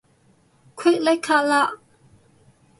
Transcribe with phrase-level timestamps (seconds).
[0.75, 1.77] 虢礫緙嘞